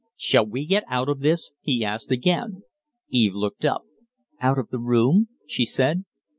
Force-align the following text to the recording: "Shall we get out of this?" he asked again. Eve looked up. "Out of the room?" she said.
"Shall 0.17 0.47
we 0.47 0.65
get 0.65 0.83
out 0.87 1.09
of 1.09 1.19
this?" 1.19 1.51
he 1.61 1.85
asked 1.85 2.09
again. 2.09 2.63
Eve 3.09 3.35
looked 3.35 3.63
up. 3.65 3.83
"Out 4.39 4.57
of 4.57 4.69
the 4.69 4.79
room?" 4.79 5.27
she 5.45 5.63
said. 5.63 6.05